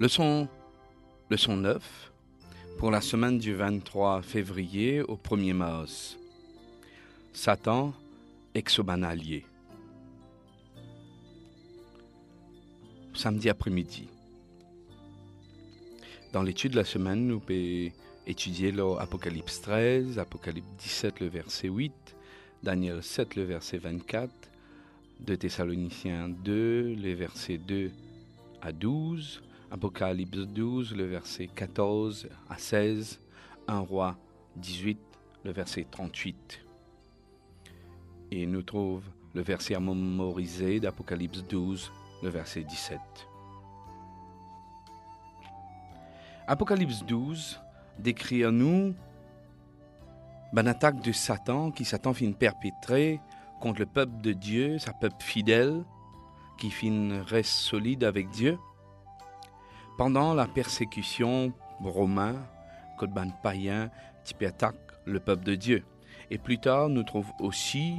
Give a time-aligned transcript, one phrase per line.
[0.00, 0.48] Leçon,
[1.28, 2.10] leçon 9
[2.78, 6.16] pour la semaine du 23 février au 1er mars.
[7.34, 7.92] Satan,
[8.54, 9.44] exobanalier.
[13.12, 14.08] Samedi après-midi.
[16.32, 17.92] Dans l'étude de la semaine, nous pouvons
[18.26, 21.92] étudier l'Apocalypse 13, Apocalypse 17, le verset 8,
[22.62, 24.32] Daniel 7, le verset 24,
[25.20, 27.90] de Thessaloniciens 2, les versets 2
[28.62, 33.20] à 12, Apocalypse 12, le verset 14 à 16,
[33.68, 34.16] 1 roi
[34.56, 34.98] 18,
[35.44, 36.60] le verset 38.
[38.32, 41.92] Et nous trouve le verset à mémoriser d'Apocalypse 12,
[42.24, 42.98] le verset 17.
[46.48, 47.60] Apocalypse 12
[48.00, 48.92] décrit à nous
[50.52, 53.20] une attaque de Satan qui Satan finit perpétrer
[53.60, 55.84] contre le peuple de Dieu, sa peuple fidèle,
[56.58, 58.58] qui finit reste solide avec Dieu
[60.00, 62.40] pendant la persécution romaine,
[63.02, 63.90] ban païen
[64.40, 65.84] attaque le peuple de Dieu.
[66.30, 67.96] Et plus tard, nous trouvons aussi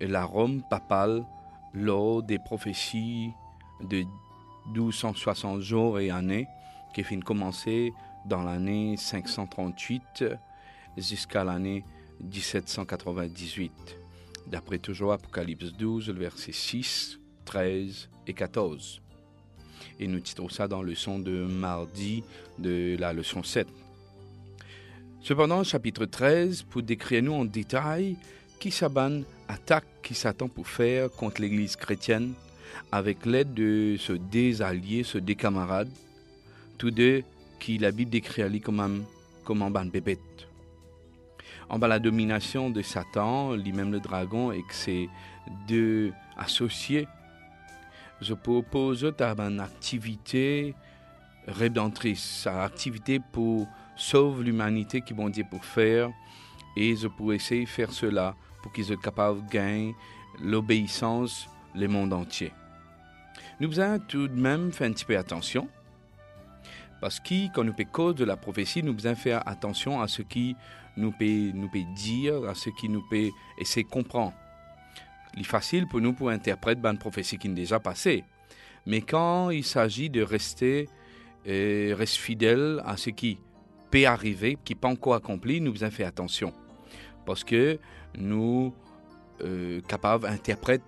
[0.00, 1.26] la Rome papale
[1.74, 3.32] lors des prophéties
[3.82, 4.04] de
[4.72, 6.46] 1260 jours et années
[6.94, 7.92] qui finit commencer
[8.24, 10.24] dans l'année 538
[10.96, 11.84] jusqu'à l'année
[12.22, 13.98] 1798.
[14.46, 19.02] D'après toujours Apocalypse 12, le verset 6, 13 et 14
[20.00, 22.22] et nous titrons ça dans le son de mardi
[22.58, 23.66] de la leçon 7.
[25.20, 28.16] Cependant, chapitre 13, pour décrire nous en détail
[28.58, 32.34] qui Saban attaque qui s'attend pour faire contre l'Église chrétienne
[32.92, 35.90] avec l'aide de ce deux alliés, ce camarades,
[36.78, 37.22] tous deux
[37.58, 39.00] qui la Bible décrit comme un,
[39.44, 40.20] comme ban bébête.
[41.68, 45.08] En bas la domination de Satan, lui-même le dragon et que ses
[45.66, 47.06] deux associés
[48.20, 50.74] je propose une activité
[51.46, 56.10] rédemptrice, une activité pour sauver l'humanité qui bon Dieu pour faire
[56.76, 59.94] et je pourrais essayer de faire cela pour qu'ils soient capables de gagner
[60.40, 62.52] l'obéissance le monde entier.
[63.60, 65.68] Nous avons tout de même fait un petit peu attention
[67.00, 70.22] parce que quand nous peut cause de la prophétie, nous devons faire attention à ce
[70.22, 70.56] qui
[70.96, 74.34] nous peut, nous peut dire, à ce qui nous peut essayer de comprendre
[75.36, 78.24] est facile pour nous pour interpréter une prophétie qui est déjà passée.
[78.86, 80.88] Mais quand il s'agit de rester,
[81.46, 83.38] euh, fidèle à ce qui
[83.90, 86.52] peut arriver, qui n'est pas encore accompli, nous devons faire attention.
[87.26, 87.78] Parce que
[88.16, 88.74] nous
[89.42, 90.84] euh, capables d'interpréter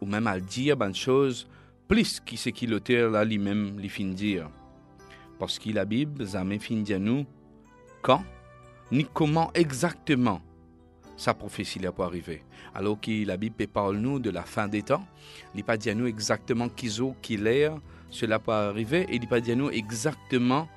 [0.00, 1.46] ou même à dire une chose
[1.86, 4.50] plus que ce qui l'auteur lui-même lui fin dire.
[5.38, 7.26] Parce que la Bible jamais fin dire nous
[8.00, 8.24] quand
[8.90, 10.40] ni comment exactement
[11.16, 12.42] sa prophétie là pour arriver.
[12.74, 15.04] Alors que la Bible parle nous de la fin des temps,
[15.54, 16.90] il n'est pas dit à nous exactement qui
[17.20, 17.76] qui l'air,
[18.10, 20.68] cela peut arriver, et il n'est pas dit à nous exactement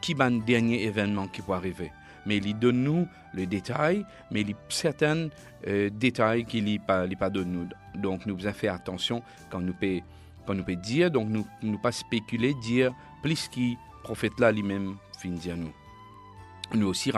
[0.00, 1.90] qui va le dernier événement qui peut arriver.
[2.26, 5.28] Mais il donne nous le détail, mais il y a certains
[5.66, 8.00] euh, détails qu'il n'y pas, pas donne nous.
[8.00, 10.00] Donc nous devons faire attention quand nous peut,
[10.46, 12.92] quand nous peut dire, donc nous ne pas spéculer, dire
[13.22, 15.72] plus qui prophète là lui-même fin dire nous.
[16.74, 17.10] Nous aussi,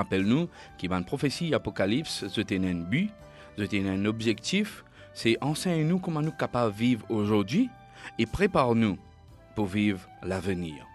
[0.93, 3.11] a une prophétie Apocalypse, c'était un but,
[3.59, 7.69] c'était un objectif, c'est enseigne-nous comment nous sommes capables de vivre aujourd'hui
[8.19, 8.99] et prépare-nous
[9.55, 10.90] pour vivre l'avenir.